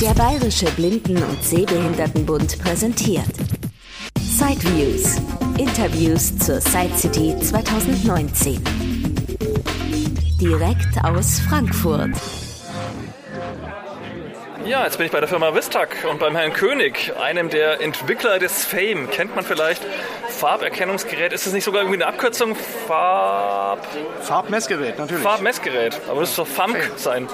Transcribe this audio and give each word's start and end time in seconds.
Der 0.00 0.12
Bayerische 0.12 0.66
Blinden- 0.72 1.22
und 1.22 1.42
Sehbehindertenbund 1.42 2.62
präsentiert 2.62 3.24
Sideviews. 4.20 5.16
Interviews 5.56 6.36
zur 6.36 6.60
Side 6.60 6.94
City 6.94 7.34
2019. 7.40 8.62
Direkt 10.38 11.02
aus 11.02 11.40
Frankfurt. 11.48 12.10
Ja, 14.66 14.84
jetzt 14.84 14.98
bin 14.98 15.06
ich 15.06 15.12
bei 15.12 15.20
der 15.20 15.28
Firma 15.30 15.54
Vistac 15.54 15.96
und 16.10 16.18
beim 16.18 16.36
Herrn 16.36 16.52
König, 16.52 17.12
einem 17.18 17.48
der 17.48 17.80
Entwickler 17.80 18.38
des 18.38 18.66
Fame. 18.66 19.08
Kennt 19.10 19.34
man 19.34 19.46
vielleicht 19.46 19.80
Farberkennungsgerät? 20.28 21.32
Ist 21.32 21.46
das 21.46 21.54
nicht 21.54 21.64
sogar 21.64 21.80
irgendwie 21.80 22.02
eine 22.02 22.12
Abkürzung? 22.12 22.54
Farb... 22.86 23.86
Farbmessgerät, 24.20 24.98
natürlich. 24.98 25.22
Farbmessgerät. 25.22 26.00
Aber 26.08 26.20
das 26.20 26.30
ist 26.30 26.38
doch 26.38 26.46
FAMK 26.46 26.92
sein. 26.96 27.28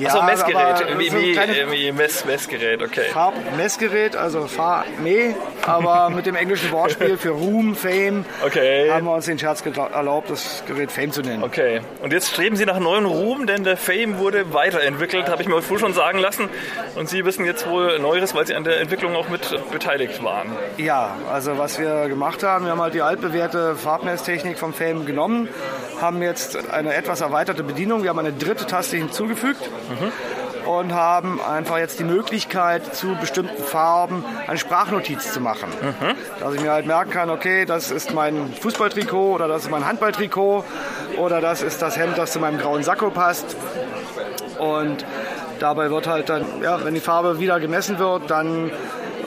Ja, 0.00 0.08
Achso, 0.14 0.22
Messgerät. 0.22 0.56
aber 0.56 0.98
Wie, 0.98 1.12
wie, 1.12 1.92
Mess, 1.92 2.24
Messgerät, 2.24 2.82
okay. 2.82 3.04
Farbmessgerät, 3.12 4.16
also 4.16 4.46
Fahr-Me, 4.46 5.34
aber 5.66 6.08
mit 6.14 6.24
dem 6.24 6.36
englischen 6.36 6.70
Wortspiel 6.72 7.18
für 7.18 7.30
Ruhm, 7.30 7.74
Fame, 7.76 8.24
Okay. 8.44 8.90
haben 8.90 9.04
wir 9.04 9.12
uns 9.12 9.26
den 9.26 9.38
Scherz 9.38 9.62
erlaubt, 9.92 10.30
das 10.30 10.62
Gerät 10.66 10.90
Fame 10.90 11.12
zu 11.12 11.20
nennen. 11.20 11.42
Okay, 11.42 11.80
und 12.02 12.14
jetzt 12.14 12.30
streben 12.30 12.56
Sie 12.56 12.64
nach 12.64 12.78
neuen 12.78 13.04
Ruhm, 13.04 13.46
denn 13.46 13.62
der 13.64 13.76
Fame 13.76 14.16
wurde 14.18 14.54
weiterentwickelt, 14.54 15.28
habe 15.28 15.42
ich 15.42 15.48
mir 15.48 15.68
wohl 15.68 15.78
schon 15.78 15.92
sagen 15.92 16.18
lassen. 16.18 16.48
Und 16.94 17.10
Sie 17.10 17.24
wissen 17.26 17.44
jetzt 17.44 17.68
wohl 17.68 17.98
Neueres, 17.98 18.34
weil 18.34 18.46
Sie 18.46 18.54
an 18.54 18.64
der 18.64 18.80
Entwicklung 18.80 19.14
auch 19.14 19.28
mit 19.28 19.54
beteiligt 19.70 20.24
waren. 20.24 20.48
Ja, 20.78 21.16
also 21.30 21.58
was 21.58 21.78
wir 21.78 22.08
gemacht 22.08 22.42
haben, 22.42 22.64
wir 22.64 22.72
haben 22.72 22.80
halt 22.80 22.94
die 22.94 23.02
altbewährte 23.02 23.76
Farbmesstechnik 23.76 24.58
vom 24.58 24.72
Fame 24.72 25.04
genommen, 25.04 25.48
haben 26.00 26.22
jetzt 26.22 26.70
eine 26.70 26.94
etwas 26.94 27.20
erweiterte 27.20 27.62
Bedienung, 27.62 28.02
wir 28.02 28.08
haben 28.10 28.18
eine 28.18 28.32
dritte 28.32 28.66
Taste 28.66 28.96
hinzugefügt 28.96 29.60
und 30.66 30.92
haben 30.92 31.40
einfach 31.40 31.78
jetzt 31.78 31.98
die 31.98 32.04
Möglichkeit, 32.04 32.94
zu 32.94 33.16
bestimmten 33.16 33.62
Farben 33.62 34.24
eine 34.46 34.58
Sprachnotiz 34.58 35.32
zu 35.32 35.40
machen. 35.40 35.68
Dass 36.38 36.54
ich 36.54 36.60
mir 36.60 36.72
halt 36.72 36.86
merken 36.86 37.10
kann, 37.10 37.30
okay, 37.30 37.64
das 37.64 37.90
ist 37.90 38.14
mein 38.14 38.52
Fußballtrikot 38.52 39.34
oder 39.34 39.48
das 39.48 39.64
ist 39.64 39.70
mein 39.70 39.86
Handballtrikot 39.86 40.64
oder 41.18 41.40
das 41.40 41.62
ist 41.62 41.82
das 41.82 41.96
Hemd, 41.96 42.18
das 42.18 42.32
zu 42.32 42.40
meinem 42.40 42.58
grauen 42.58 42.82
Sakko 42.82 43.10
passt. 43.10 43.56
Und 44.58 45.04
dabei 45.58 45.90
wird 45.90 46.06
halt 46.06 46.28
dann, 46.28 46.44
ja, 46.62 46.84
wenn 46.84 46.94
die 46.94 47.00
Farbe 47.00 47.40
wieder 47.40 47.58
gemessen 47.60 47.98
wird, 47.98 48.30
dann 48.30 48.70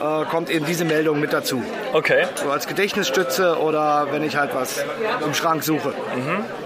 äh, 0.04 0.26
kommt 0.26 0.50
eben 0.50 0.66
diese 0.66 0.86
Meldung 0.86 1.20
mit 1.20 1.32
dazu. 1.34 1.64
Okay, 1.94 2.26
So 2.36 2.52
als 2.52 2.68
Gedächtnisstütze 2.68 3.58
oder 3.60 4.08
wenn 4.12 4.24
ich 4.24 4.36
halt 4.36 4.54
was 4.54 4.84
im 5.26 5.34
Schrank 5.34 5.64
suche. 5.64 5.94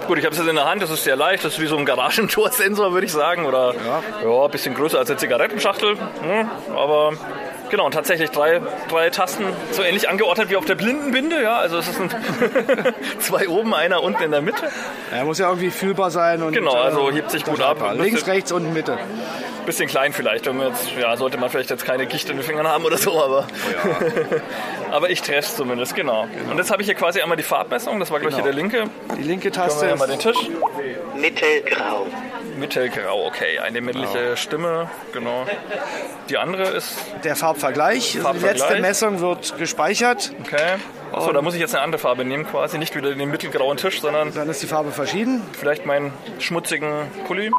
gut, 0.07 0.17
ich 0.17 0.25
habe 0.25 0.33
es 0.33 0.39
jetzt 0.39 0.49
in 0.49 0.55
der 0.55 0.65
Hand, 0.65 0.81
das 0.81 0.89
ist 0.89 1.03
sehr 1.03 1.15
leicht, 1.15 1.45
das 1.45 1.53
ist 1.53 1.61
wie 1.61 1.67
so 1.67 1.77
ein 1.77 1.85
Garagentorsensor, 1.85 2.93
würde 2.93 3.05
ich 3.05 3.11
sagen. 3.11 3.45
Oder 3.45 3.73
ja. 4.23 4.45
ein 4.45 4.51
bisschen 4.51 4.73
größer 4.73 4.97
als 4.97 5.09
eine 5.09 5.17
Zigarettenschachtel. 5.19 5.97
Hm, 5.97 6.49
aber 6.75 7.13
genau, 7.69 7.85
und 7.85 7.93
tatsächlich 7.93 8.31
drei, 8.31 8.61
drei 8.89 9.09
Tasten, 9.09 9.45
so 9.71 9.83
ähnlich 9.83 10.09
angeordnet 10.09 10.49
wie 10.49 10.55
auf 10.55 10.65
der 10.65 10.75
Blindenbinde. 10.75 11.41
Ja, 11.41 11.57
also 11.57 11.77
es 11.77 11.93
sind 11.95 12.15
zwei 13.19 13.47
oben, 13.47 13.73
einer 13.73 14.03
unten 14.03 14.23
in 14.23 14.31
der 14.31 14.41
Mitte. 14.41 14.69
Er 15.11 15.25
muss 15.25 15.39
ja 15.39 15.47
irgendwie 15.47 15.71
fühlbar 15.71 16.11
sein. 16.11 16.41
Und, 16.41 16.53
Genau, 16.53 16.73
also 16.73 17.09
äh, 17.09 17.13
hebt 17.13 17.31
sich 17.31 17.43
gut 17.45 17.61
ab. 17.61 17.95
Links, 17.97 18.27
rechts 18.27 18.51
und 18.51 18.73
Mitte. 18.73 18.97
Bisschen 19.65 19.87
klein 19.89 20.13
vielleicht, 20.13 20.45
wenn 20.45 20.55
man 20.57 20.67
jetzt, 20.67 20.91
ja, 20.97 21.17
sollte 21.17 21.37
man 21.37 21.49
vielleicht 21.49 21.69
jetzt 21.69 21.83
keine 21.83 22.05
Gicht 22.05 22.29
in 22.29 22.37
den 22.37 22.43
Fingern 22.45 22.67
haben 22.67 22.85
oder 22.85 22.97
so, 22.97 23.21
aber, 23.21 23.47
aber 24.91 25.09
ich 25.09 25.21
treffe 25.21 25.55
zumindest, 25.55 25.95
genau. 25.95 26.27
Und 26.49 26.57
jetzt 26.57 26.71
habe 26.71 26.81
ich 26.81 26.87
hier 26.87 26.95
quasi 26.95 27.21
einmal 27.21 27.37
die 27.37 27.43
Farbmessung, 27.43 27.99
das 27.99 28.11
war 28.11 28.19
gleich 28.19 28.35
hier 28.35 28.43
der 28.43 28.53
linke. 28.53 28.85
Die 29.17 29.23
linke 29.23 29.51
Können 29.51 29.65
Taste 29.67 29.81
wir 29.81 29.87
ja 29.89 29.93
ist 29.95 29.99
mal 29.99 30.07
den 30.07 30.19
Tisch. 30.19 30.37
Mittelgrau. 31.15 32.07
Mittelgrau, 32.57 33.25
okay, 33.27 33.59
eine 33.59 33.81
männliche 33.81 34.35
Stimme, 34.37 34.89
genau. 35.13 35.45
Die 36.29 36.37
andere 36.37 36.63
ist, 36.63 36.97
der 37.23 37.35
Farbvergleich. 37.35 37.95
Also 37.95 38.17
Die 38.17 38.23
Farbvergleich. 38.23 38.59
letzte 38.69 38.81
Messung 38.81 39.19
wird 39.21 39.57
gespeichert. 39.57 40.31
okay. 40.41 40.75
Achso, 41.13 41.31
da 41.31 41.41
muss 41.41 41.53
ich 41.53 41.61
jetzt 41.61 41.73
eine 41.73 41.83
andere 41.83 41.99
Farbe 41.99 42.25
nehmen 42.25 42.45
quasi, 42.45 42.77
nicht 42.77 42.93
wieder 42.95 43.13
den 43.13 43.29
mittelgrauen 43.29 43.77
Tisch, 43.77 44.01
sondern 44.01 44.33
Dann 44.33 44.49
ist 44.49 44.61
die 44.61 44.67
Farbe 44.67 44.91
verschieden. 44.91 45.41
vielleicht 45.57 45.85
meinen 45.85 46.11
schmutzigen 46.39 47.07
Pulli. 47.27 47.49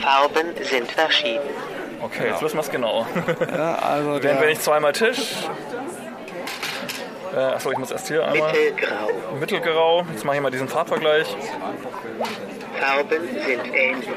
Farben 0.00 0.46
sind 0.62 0.90
verschieden. 0.90 1.40
Okay, 2.02 2.28
jetzt 2.30 2.40
wissen 2.40 2.56
wir 2.56 2.62
es 2.62 2.70
genau. 2.70 3.06
Ja, 3.54 3.74
also 3.74 4.14
Wenn, 4.22 4.40
wenn 4.40 4.48
ich 4.48 4.60
zweimal 4.60 4.92
Tisch. 4.94 5.18
Äh, 7.34 7.38
achso, 7.38 7.70
ich 7.70 7.78
muss 7.78 7.90
erst 7.90 8.08
hier 8.08 8.26
einmal. 8.26 8.52
Mittelgrau. 8.52 9.08
Mittelgrau. 9.38 10.06
Jetzt 10.12 10.24
mache 10.24 10.36
ich 10.36 10.42
mal 10.42 10.50
diesen 10.50 10.68
Farbvergleich. 10.68 11.26
Farben 12.80 13.08
sind 13.44 13.74
ähnlich. 13.74 14.08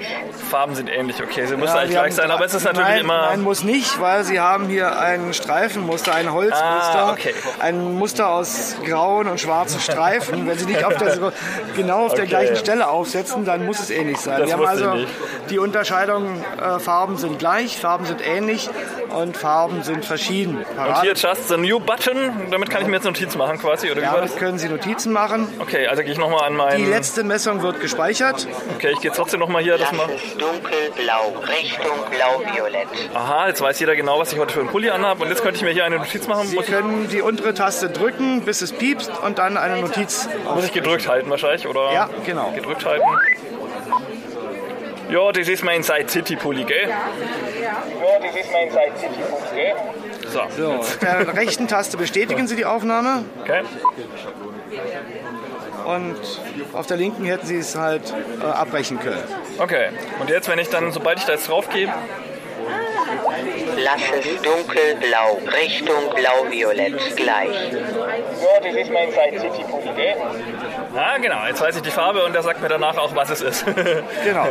Farben 0.49 0.75
sind 0.75 0.89
ähnlich, 0.89 1.21
okay, 1.21 1.45
sie 1.47 1.57
müssen 1.57 1.73
Ja, 1.75 1.81
eigentlich 1.81 1.91
gleich 1.91 2.13
sein, 2.15 2.31
aber 2.31 2.45
es 2.45 2.53
ist 2.53 2.63
natürlich 2.63 2.87
nein, 2.87 3.01
immer. 3.01 3.21
Nein, 3.29 3.41
muss 3.41 3.63
nicht, 3.63 3.99
weil 3.99 4.23
Sie 4.23 4.39
haben 4.39 4.67
hier 4.69 4.97
ein 4.99 5.33
Streifenmuster, 5.33 6.13
ein 6.15 6.31
Holzmuster, 6.31 6.63
Ah, 6.63 7.11
okay. 7.11 7.33
ein 7.59 7.95
Muster 7.95 8.29
aus 8.29 8.75
grauen 8.85 9.27
und 9.27 9.39
schwarzen 9.41 9.79
Streifen. 9.81 10.47
Wenn 10.47 10.57
Sie 10.57 10.65
nicht 10.65 10.83
auf 10.85 10.95
der, 10.95 11.17
genau 11.75 12.05
auf 12.05 12.13
der 12.13 12.23
Okay. 12.23 12.29
gleichen 12.29 12.55
Stelle 12.55 12.87
aufsetzen, 12.87 13.43
dann 13.43 13.65
muss 13.65 13.79
es 13.79 13.89
ähnlich 13.89 14.17
sein. 14.19 14.39
Das 14.39 14.47
Wir 14.47 14.53
haben 14.55 14.65
also 14.65 14.93
nicht. 14.93 15.07
die 15.49 15.59
Unterscheidung, 15.59 16.41
äh, 16.61 16.79
Farben 16.79 17.17
sind 17.17 17.39
gleich, 17.39 17.77
Farben 17.79 18.05
sind 18.05 18.25
ähnlich 18.25 18.69
und 19.13 19.37
Farben 19.37 19.83
sind 19.83 20.05
verschieden. 20.05 20.57
Und 20.57 20.75
Parat- 20.75 21.01
hier 21.01 21.13
just 21.13 21.47
the 21.47 21.57
new 21.57 21.79
button, 21.79 22.47
damit 22.51 22.69
kann 22.69 22.81
ich 22.81 22.87
mir 22.87 22.95
jetzt 22.95 23.05
Notiz 23.05 23.35
machen 23.35 23.59
quasi, 23.59 23.89
oder 23.91 24.01
wie 24.01 24.05
war 24.05 24.13
damit 24.15 24.31
das? 24.31 24.35
können 24.37 24.57
Sie 24.59 24.67
Notizen 24.69 25.13
machen. 25.13 25.47
Okay, 25.59 25.87
also 25.87 26.03
gehe 26.03 26.11
ich 26.11 26.17
nochmal 26.17 26.45
an 26.45 26.53
Die 26.53 26.57
meinen. 26.57 26.89
letzte 26.89 27.23
Messung 27.23 27.61
wird 27.61 27.79
gespeichert. 27.79 28.47
Okay, 28.75 28.91
ich 28.93 28.99
gehe 29.01 29.11
trotzdem 29.11 29.39
nochmal 29.39 29.61
hier 29.63 29.77
das 29.77 29.91
mal. 29.91 30.07
es 30.09 30.37
dunkelblau, 30.37 31.33
Richtung 31.47 31.97
blau-violett. 32.11 32.87
Aha, 33.13 33.47
jetzt 33.47 33.61
weiß 33.61 33.79
jeder 33.79 33.95
genau, 33.95 34.19
was 34.19 34.33
ich 34.33 34.39
heute 34.39 34.53
für 34.53 34.59
einen 34.61 34.69
Pulli 34.69 34.89
anhabe. 34.89 35.23
Und 35.23 35.29
jetzt 35.29 35.41
könnte 35.43 35.57
ich 35.57 35.63
mir 35.63 35.71
hier 35.71 35.85
eine 35.85 35.97
Notiz 35.97 36.27
machen. 36.27 36.47
Sie 36.47 36.57
können 36.57 37.07
die 37.09 37.21
untere 37.21 37.53
Taste 37.53 37.89
drücken, 37.89 38.41
bis 38.45 38.61
es 38.61 38.71
piepst 38.73 39.11
und 39.23 39.37
dann 39.37 39.57
eine 39.57 39.79
Notiz. 39.81 40.27
muss 40.53 40.65
ich 40.65 40.73
gedrückt 40.73 41.07
halten 41.07 41.29
wahrscheinlich, 41.29 41.67
oder? 41.67 41.91
Ja, 41.93 42.09
genau. 42.25 42.51
Gedrückt 42.55 42.85
halten. 42.85 43.03
Ja, 45.13 45.31
das 45.31 45.47
ist 45.47 45.63
mein 45.63 45.83
Side 45.83 46.09
City 46.09 46.35
Pulli, 46.35 46.63
gell? 46.63 46.89
Ja, 46.89 47.03
das 48.19 48.35
ist 48.35 48.51
mein 48.51 48.67
Side 48.71 48.93
City 48.97 49.21
Pulli, 49.29 49.63
gell? 49.63 49.75
So, 50.27 50.41
So, 50.57 50.73
mit 50.73 51.01
der 51.03 51.35
rechten 51.35 51.67
Taste 51.67 51.97
bestätigen 51.97 52.47
Sie 52.47 52.55
die 52.55 52.65
Aufnahme 52.65 53.23
okay. 53.39 53.61
und 55.85 56.15
auf 56.73 56.87
der 56.87 56.97
linken 56.97 57.25
hätten 57.25 57.45
Sie 57.45 57.57
es 57.57 57.75
halt 57.75 58.11
äh, 58.41 58.43
abbrechen 58.43 58.99
können. 58.99 59.21
Okay. 59.59 59.89
Und 60.19 60.31
jetzt, 60.31 60.49
wenn 60.49 60.57
ich 60.57 60.69
dann, 60.69 60.91
sobald 60.91 61.19
ich 61.19 61.25
da 61.25 61.33
jetzt 61.33 61.47
drauf 61.47 61.69
gehe, 61.69 61.93
Lass 63.77 64.01
es 64.17 64.41
dunkelblau, 64.41 65.39
Richtung 65.61 66.09
blau-violett 66.15 67.15
gleich. 67.15 67.71
Ja, 67.71 68.59
das 68.63 68.75
ist 68.75 68.91
mein 68.91 69.11
Side 69.11 69.39
City 69.39 69.63
Pulli, 69.69 69.93
gell? 69.95 70.15
Ah, 70.95 71.17
genau. 71.17 71.45
Jetzt 71.47 71.61
weiß 71.61 71.75
ich 71.77 71.81
die 71.81 71.91
Farbe 71.91 72.23
und 72.23 72.33
der 72.33 72.43
sagt 72.43 72.61
mir 72.61 72.69
danach 72.69 72.97
auch, 72.97 73.15
was 73.15 73.29
es 73.29 73.41
ist. 73.41 73.65
Genau. 74.23 74.47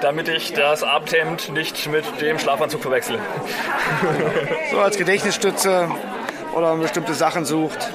Damit 0.00 0.28
ich 0.28 0.52
das 0.52 0.82
Abendhemd 0.82 1.50
nicht 1.50 1.88
mit 1.88 2.20
dem 2.20 2.38
Schlafanzug 2.38 2.82
verwechsle. 2.82 3.18
So 4.70 4.80
als 4.80 4.96
Gedächtnisstütze 4.96 5.88
oder 6.54 6.68
man 6.70 6.80
bestimmte 6.80 7.14
Sachen 7.14 7.44
sucht, 7.44 7.90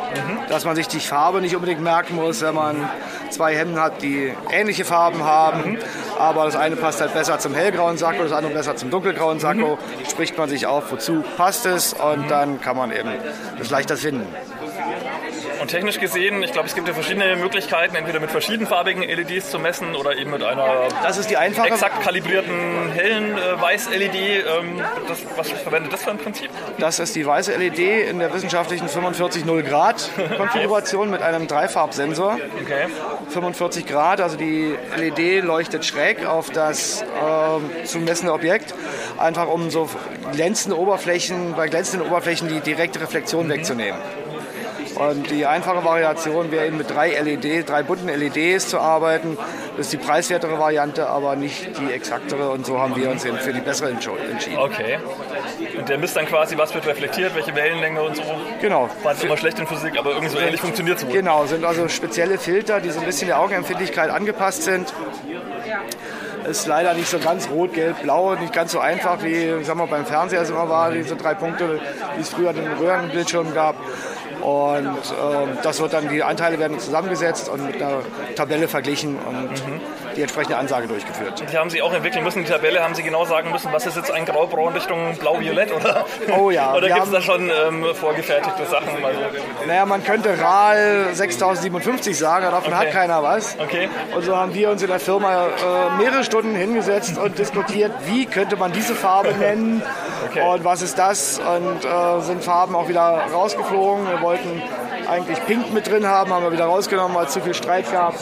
dass 0.49 0.65
man 0.65 0.75
sich 0.75 0.87
die 0.87 0.99
Farbe 0.99 1.41
nicht 1.41 1.55
unbedingt 1.55 1.81
merken 1.81 2.15
muss, 2.15 2.41
wenn 2.41 2.55
man 2.55 2.89
zwei 3.29 3.55
Hemden 3.55 3.79
hat, 3.79 4.01
die 4.01 4.33
ähnliche 4.51 4.85
Farben 4.85 5.23
haben, 5.23 5.77
aber 6.17 6.45
das 6.45 6.55
eine 6.55 6.75
passt 6.75 6.99
halt 7.01 7.13
besser 7.13 7.39
zum 7.39 7.53
hellgrauen 7.53 7.97
Sakko, 7.97 8.23
das 8.23 8.31
andere 8.31 8.53
besser 8.53 8.75
zum 8.75 8.89
dunkelgrauen 8.89 9.39
Sakko, 9.39 9.77
spricht 10.09 10.37
man 10.37 10.49
sich 10.49 10.67
auf, 10.67 10.91
wozu 10.91 11.23
passt 11.37 11.65
es 11.65 11.93
und 11.93 12.29
dann 12.29 12.59
kann 12.59 12.75
man 12.75 12.91
eben 12.91 13.11
das 13.57 13.69
leichter 13.69 13.97
finden. 13.97 14.27
Und 15.61 15.67
technisch 15.67 15.99
gesehen, 15.99 16.41
ich 16.41 16.53
glaube, 16.53 16.67
es 16.67 16.75
gibt 16.75 16.87
ja 16.87 16.93
verschiedene 16.93 17.35
Möglichkeiten, 17.35 17.95
entweder 17.95 18.19
mit 18.19 18.31
verschiedenfarbigen 18.31 19.03
LEDs 19.03 19.49
zu 19.49 19.59
messen 19.59 19.95
oder 19.95 20.15
eben 20.15 20.31
mit 20.31 20.43
einer 20.43 20.87
Das 21.03 21.17
ist 21.17 21.29
die 21.29 21.37
einfache 21.37 21.67
exakt 21.67 22.01
kalibrierten 22.01 22.91
hellen 22.93 23.37
äh, 23.37 23.61
Weiß-LED. 23.61 24.15
Ähm, 24.15 24.81
das, 25.07 25.19
was 25.35 25.49
verwendet 25.51 25.91
das 25.91 26.03
für 26.03 26.11
ein 26.11 26.17
Prinzip? 26.17 26.49
Das 26.77 26.99
ist 26.99 27.15
die 27.15 27.25
weiße 27.25 27.55
LED 27.55 28.09
in 28.09 28.19
der 28.19 28.33
wissenschaftlichen 28.33 28.87
45-0 28.87 29.61
Grad 29.63 30.09
Konfiguration 30.37 31.09
mit 31.09 31.21
einem 31.21 31.47
Dreifarbsensor. 31.47 32.37
Okay. 32.61 32.87
45 33.29 33.85
Grad, 33.85 34.21
also 34.21 34.37
die 34.37 34.75
LED 34.97 35.43
leuchtet 35.43 35.85
schräg 35.85 36.25
auf 36.25 36.49
das 36.49 37.03
ähm, 37.03 37.69
zu 37.85 37.99
messende 37.99 38.33
Objekt, 38.33 38.73
einfach 39.17 39.47
um 39.47 39.69
so 39.69 39.89
glänzende 40.31 40.77
Oberflächen, 40.77 41.53
bei 41.55 41.67
glänzenden 41.67 42.07
Oberflächen 42.07 42.47
die 42.47 42.61
direkte 42.61 43.01
Reflexion 43.01 43.49
wegzunehmen. 43.49 43.99
Und 44.99 45.31
die 45.31 45.45
einfache 45.45 45.85
Variation 45.85 46.51
wäre 46.51 46.67
eben 46.67 46.77
mit 46.77 46.89
drei 46.89 47.11
LEDs, 47.21 47.65
drei 47.65 47.83
bunten 47.83 48.09
LEDs 48.09 48.67
zu 48.67 48.79
arbeiten. 48.79 49.37
Das 49.77 49.85
ist 49.85 49.93
die 49.93 49.97
preiswertere 49.97 50.59
Variante, 50.59 51.07
aber 51.07 51.37
nicht 51.37 51.79
die 51.79 51.93
exaktere. 51.93 52.49
Und 52.49 52.65
so 52.65 52.79
haben 52.79 52.97
wir 52.97 53.09
uns 53.09 53.23
eben 53.23 53.37
für 53.37 53.53
die 53.53 53.61
bessere 53.61 53.91
entschieden. 53.91 54.57
Okay. 54.57 54.99
Und 55.77 55.87
der 55.87 55.97
misst 55.99 56.17
dann 56.17 56.25
quasi, 56.25 56.57
was 56.57 56.73
wird 56.75 56.85
reflektiert, 56.85 57.33
welche 57.33 57.55
Wellenlänge 57.55 58.01
und 58.01 58.17
so. 58.17 58.23
Genau. 58.61 58.89
War 59.01 59.15
immer 59.23 59.37
schlecht 59.37 59.59
in 59.59 59.67
Physik, 59.67 59.97
aber 59.97 60.09
irgendwie 60.09 60.29
so 60.29 60.37
ähnlich 60.37 60.59
funktioniert 60.59 60.97
es 60.97 61.07
wohl. 61.07 61.13
Genau, 61.13 61.45
sind 61.45 61.63
also 61.63 61.87
spezielle 61.87 62.37
Filter, 62.37 62.81
die 62.81 62.89
so 62.89 62.99
ein 62.99 63.05
bisschen 63.05 63.27
der 63.27 63.39
Augenempfindlichkeit 63.39 64.09
angepasst 64.09 64.63
sind. 64.63 64.93
ist 66.49 66.67
leider 66.67 66.93
nicht 66.93 67.07
so 67.07 67.19
ganz 67.19 67.49
rot, 67.49 67.73
gelb, 67.73 68.01
blau, 68.01 68.35
nicht 68.35 68.53
ganz 68.53 68.73
so 68.73 68.79
einfach 68.79 69.23
wie 69.23 69.63
sagen 69.63 69.79
wir, 69.79 69.87
beim 69.87 70.05
Fernseher 70.05 70.41
es 70.41 70.49
immer 70.49 70.67
war, 70.67 70.91
diese 70.91 71.15
drei 71.15 71.35
Punkte, 71.35 71.79
die 72.17 72.21
es 72.21 72.29
früher 72.29 72.49
in 72.49 72.57
den 72.57 72.73
Röhrenbildschirmen 72.73 73.53
gab. 73.53 73.75
Und 74.41 74.87
äh, 74.87 75.61
das 75.63 75.79
wird 75.79 75.93
dann, 75.93 76.09
die 76.09 76.23
Anteile 76.23 76.59
werden 76.59 76.79
zusammengesetzt 76.79 77.49
und 77.49 77.65
mit 77.65 77.81
einer 77.81 78.01
Tabelle 78.35 78.67
verglichen 78.67 79.17
und 79.17 79.51
mhm. 79.51 79.81
die 80.15 80.21
entsprechende 80.21 80.57
Ansage 80.57 80.87
durchgeführt. 80.87 81.43
Die 81.51 81.57
haben 81.57 81.69
Sie 81.69 81.81
auch 81.81 81.93
entwickeln 81.93 82.23
müssen, 82.23 82.43
die 82.43 82.49
Tabelle 82.49 82.83
haben 82.83 82.95
Sie 82.95 83.03
genau 83.03 83.25
sagen 83.25 83.51
müssen, 83.51 83.71
was 83.71 83.85
ist 83.85 83.97
jetzt 83.97 84.11
ein 84.11 84.25
Graubraun 84.25 84.73
Richtung 84.73 85.15
Blau-Violett 85.17 85.73
oder? 85.73 86.05
Oh 86.37 86.51
ja. 86.51 86.73
oder 86.73 86.87
gibt 86.87 87.05
es 87.05 87.11
da 87.11 87.21
schon 87.21 87.49
ähm, 87.49 87.85
vorgefertigte 87.93 88.65
Sachen? 88.65 89.03
Also 89.03 89.19
naja, 89.67 89.85
man 89.85 90.03
könnte 90.03 90.39
RAL 90.39 91.07
6057 91.13 92.17
sagen, 92.17 92.45
davon 92.45 92.73
okay. 92.73 92.87
hat 92.87 92.91
keiner 92.91 93.23
was. 93.23 93.57
Okay. 93.59 93.89
Und 94.15 94.23
so 94.23 94.35
haben 94.35 94.53
wir 94.53 94.69
uns 94.69 94.81
in 94.81 94.87
der 94.87 94.99
Firma 94.99 95.47
äh, 95.47 95.97
mehrere 96.01 96.23
Stunden 96.23 96.55
hingesetzt 96.55 97.17
und 97.17 97.37
diskutiert, 97.37 97.91
wie 98.05 98.25
könnte 98.25 98.55
man 98.55 98.71
diese 98.71 98.95
Farbe 98.95 99.33
nennen 99.33 99.81
okay. 100.29 100.41
und 100.41 100.63
was 100.63 100.81
ist 100.81 100.97
das 100.97 101.39
und 101.39 101.85
äh, 101.85 102.21
sind 102.21 102.43
Farben 102.43 102.75
auch 102.75 102.87
wieder 102.87 103.21
rausgeflogen. 103.33 104.07
Wir 104.07 104.21
wollten 104.21 104.61
eigentlich 105.07 105.43
Pink 105.45 105.73
mit 105.73 105.89
drin 105.89 106.07
haben, 106.07 106.31
haben 106.31 106.43
wir 106.43 106.51
wieder 106.51 106.65
rausgenommen, 106.65 107.15
weil 107.15 107.25
es 107.25 107.33
zu 107.33 107.41
viel 107.41 107.53
Streit 107.53 107.91
gab. 107.91 108.13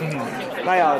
Mhm. 0.00 0.20
Naja, 0.64 0.96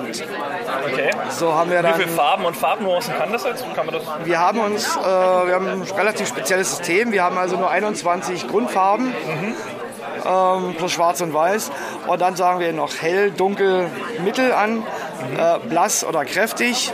okay. 0.87 1.11
so 1.31 1.53
haben 1.55 1.71
wir 1.71 1.83
dann... 1.83 1.99
Wie 1.99 2.03
viele 2.03 2.15
Farben 2.15 2.45
und 2.45 2.57
Farbnuancen 2.57 3.15
kann 3.17 3.33
das 3.33 3.45
jetzt? 3.45 3.65
Kann 3.75 3.87
man 3.87 3.95
das 3.95 4.05
wir 4.25 4.39
haben 4.39 4.61
uns, 4.61 4.97
äh, 4.97 5.01
wir 5.01 5.55
haben 5.55 5.69
ein 5.69 5.83
relativ 5.83 6.29
spezielles 6.29 6.77
System. 6.77 7.13
Wir 7.13 7.23
haben 7.23 7.37
also 7.37 7.57
nur 7.57 7.71
21 7.71 8.49
Grundfarben. 8.49 9.07
Mhm. 9.07 9.55
Ähm, 10.25 10.75
plus 10.77 10.93
schwarz 10.93 11.21
und 11.21 11.35
weiß. 11.35 11.71
Und 12.07 12.21
dann 12.21 12.37
sagen 12.37 12.59
wir 12.59 12.73
noch 12.73 12.93
hell, 13.01 13.31
dunkel, 13.31 13.89
mittel 14.25 14.53
an, 14.53 14.77
mhm. 14.77 14.83
äh, 15.39 15.59
blass 15.69 16.05
oder 16.05 16.25
kräftig 16.25 16.93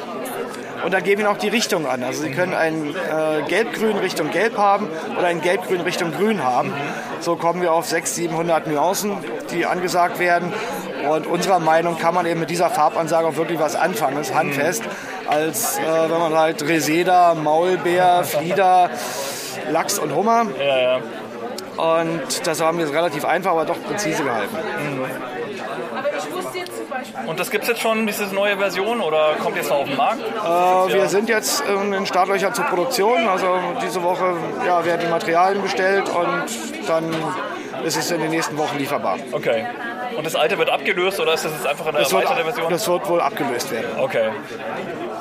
und 0.84 0.92
dann 0.92 1.02
geben 1.02 1.22
wir 1.22 1.30
auch 1.30 1.36
die 1.36 1.48
Richtung 1.48 1.86
an. 1.86 2.02
Also 2.02 2.22
Sie 2.22 2.30
können 2.30 2.54
ein 2.54 2.94
äh, 2.94 3.42
Gelb-Grün 3.48 3.98
Richtung 3.98 4.30
Gelb 4.30 4.56
haben 4.56 4.88
oder 5.18 5.26
ein 5.26 5.40
Gelb-Grün 5.40 5.80
Richtung 5.80 6.12
Grün 6.12 6.42
haben. 6.42 6.72
So 7.20 7.36
kommen 7.36 7.62
wir 7.62 7.72
auf 7.72 7.86
600, 7.86 8.12
700 8.32 8.66
Nuancen, 8.66 9.16
die 9.50 9.66
angesagt 9.66 10.18
werden. 10.18 10.52
Und 11.08 11.26
unserer 11.26 11.58
Meinung 11.58 11.98
kann 11.98 12.14
man 12.14 12.26
eben 12.26 12.40
mit 12.40 12.50
dieser 12.50 12.70
Farbansage 12.70 13.26
auch 13.26 13.36
wirklich 13.36 13.58
was 13.58 13.74
anfangen. 13.74 14.16
Das 14.16 14.30
ist 14.30 14.34
handfest, 14.34 14.82
als 15.26 15.78
äh, 15.78 15.82
wenn 15.82 16.18
man 16.18 16.36
halt 16.36 16.66
Reseda, 16.66 17.34
Maulbeer, 17.34 18.24
Flieder, 18.24 18.90
Lachs 19.70 19.98
und 19.98 20.14
Hummer. 20.14 20.46
Ja, 20.58 20.78
ja. 20.78 21.00
Und 21.76 22.46
das 22.46 22.60
haben 22.60 22.78
wir 22.78 22.92
relativ 22.92 23.24
einfach, 23.24 23.52
aber 23.52 23.64
doch 23.64 23.82
präzise 23.82 24.22
gehalten. 24.22 24.56
Mhm. 24.56 25.41
Und 27.26 27.40
das 27.40 27.50
gibt 27.50 27.64
es 27.64 27.68
jetzt 27.68 27.80
schon, 27.80 28.06
diese 28.06 28.24
neue 28.34 28.56
Version, 28.56 29.00
oder 29.00 29.34
kommt 29.42 29.56
jetzt 29.56 29.70
noch 29.70 29.80
auf 29.80 29.88
den 29.88 29.96
Markt? 29.96 30.20
Äh, 30.20 30.94
wir 30.94 31.08
sind 31.08 31.28
jetzt 31.28 31.62
in 31.66 32.06
Startlöchern 32.06 32.54
zur 32.54 32.64
Produktion. 32.66 33.26
Also 33.28 33.58
diese 33.82 34.02
Woche 34.02 34.36
ja, 34.66 34.84
werden 34.84 35.00
die 35.04 35.10
Materialien 35.10 35.62
bestellt 35.62 36.08
und 36.08 36.88
dann 36.88 37.14
ist 37.84 37.96
es 37.96 38.10
in 38.10 38.20
den 38.20 38.30
nächsten 38.30 38.56
Wochen 38.58 38.78
lieferbar. 38.78 39.18
Okay. 39.32 39.66
Und 40.16 40.26
das 40.26 40.34
alte 40.34 40.58
wird 40.58 40.70
abgelöst 40.70 41.20
oder 41.20 41.34
ist 41.34 41.44
das 41.44 41.52
jetzt 41.52 41.66
einfach 41.66 41.86
eine 41.86 41.98
das 41.98 42.12
erweiterte 42.12 42.44
wird, 42.44 42.54
Version? 42.54 42.70
Das 42.70 42.88
wird 42.88 43.08
wohl 43.08 43.20
abgelöst 43.20 43.70
werden. 43.70 43.98
Okay. 43.98 44.30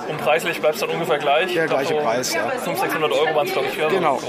Und 0.10 0.18
preislich 0.18 0.60
bleibt 0.60 0.76
es 0.76 0.82
dann 0.82 0.90
ungefähr 0.90 1.20
gleich? 1.20 1.54
Der 1.54 1.68
gleiche 1.68 1.94
so 1.96 2.00
Preis, 2.00 2.34
ja. 2.34 2.50
500, 2.50 2.80
600 2.80 3.12
Euro 3.12 3.36
waren 3.36 3.48
es, 3.48 3.54
glaube 3.54 3.68
ich, 3.68 3.74
für 3.76 3.88
Genau. 3.88 4.20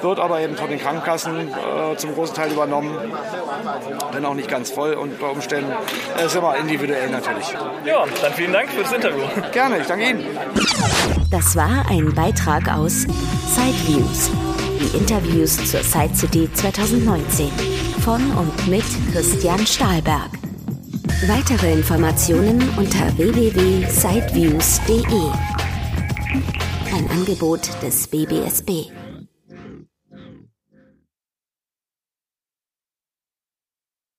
Wird 0.00 0.20
aber 0.20 0.40
eben 0.40 0.56
von 0.56 0.70
den 0.70 0.78
Krankenkassen 0.78 1.48
äh, 1.48 1.96
zum 1.96 2.14
großen 2.14 2.34
Teil 2.34 2.52
übernommen, 2.52 2.96
wenn 4.12 4.24
auch 4.24 4.34
nicht 4.34 4.48
ganz 4.48 4.70
voll 4.70 4.94
unter 4.94 5.30
Umständen. 5.30 5.72
Es 6.16 6.26
ist 6.26 6.36
immer 6.36 6.56
individuell 6.56 7.10
natürlich. 7.10 7.52
Ja, 7.84 8.04
dann 8.22 8.32
vielen 8.34 8.52
Dank 8.52 8.70
für 8.70 8.82
das 8.82 8.92
Interview. 8.92 9.22
Gerne, 9.52 9.78
ich 9.78 9.86
danke 9.86 10.08
Ihnen. 10.10 10.26
Das 11.30 11.56
war 11.56 11.84
ein 11.90 12.14
Beitrag 12.14 12.72
aus 12.72 13.02
Sideviews, 13.02 14.30
die 14.80 14.96
Interviews 14.96 15.56
zur 15.70 15.82
Side 15.82 16.14
City 16.14 16.48
2019 16.54 17.50
von 18.08 18.24
und 18.38 18.56
mit 18.68 18.84
Christian 19.12 19.66
Stahlberg. 19.66 20.30
Weitere 21.26 21.74
Informationen 21.74 22.58
unter 22.78 23.14
www.sideviews.de. 23.18 25.30
Ein 26.96 27.10
Angebot 27.10 27.68
des 27.82 28.08
BBSB. 28.08 28.86